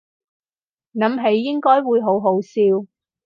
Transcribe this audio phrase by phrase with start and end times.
[0.95, 2.87] 諗起應該會好好笑